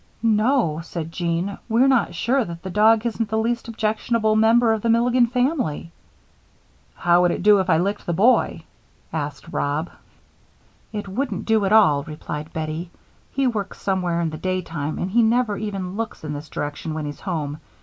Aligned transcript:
"No," 0.23 0.81
said 0.81 1.11
Jean, 1.11 1.59
"we're 1.69 1.87
not 1.87 2.15
sure 2.15 2.43
that 2.43 2.63
the 2.63 2.71
dog 2.71 3.05
isn't 3.05 3.29
the 3.29 3.37
least 3.37 3.67
objectionable 3.67 4.35
member 4.35 4.73
of 4.73 4.81
the 4.81 4.89
Milligan 4.89 5.27
family." 5.27 5.91
"How 6.95 7.21
would 7.21 7.29
it 7.29 7.43
do 7.43 7.59
if 7.59 7.69
I 7.69 7.77
licked 7.77 8.07
the 8.07 8.11
boy?" 8.13 8.63
asked 9.13 9.49
Rob. 9.49 9.91
"It 10.91 11.07
wouldn't 11.07 11.45
do 11.45 11.65
at 11.65 11.71
all," 11.71 12.01
replied 12.01 12.51
Bettie. 12.51 12.89
"He 13.31 13.45
works 13.45 13.79
somewhere 13.79 14.21
in 14.21 14.31
the 14.31 14.37
daytime 14.39 14.97
and 14.97 15.13
never 15.29 15.55
even 15.57 15.95
looks 15.95 16.23
in 16.23 16.33
this 16.33 16.49
direction 16.49 16.95
when 16.95 17.05
he's 17.05 17.19
home. 17.19 17.59